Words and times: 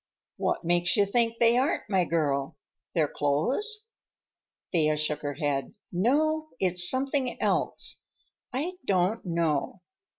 "What 0.37 0.63
makes 0.65 0.97
you 0.97 1.05
think 1.05 1.35
they 1.37 1.59
aren't, 1.59 1.87
my 1.87 2.05
girl? 2.05 2.57
Their 2.95 3.07
clothes?" 3.07 3.87
Thea 4.71 4.97
shook 4.97 5.21
her 5.21 5.35
head. 5.35 5.75
"No, 5.91 6.49
it's 6.59 6.89
something 6.89 7.39
else. 7.39 8.01
I 8.51 8.77
don't 8.87 9.23
know." 9.27 9.81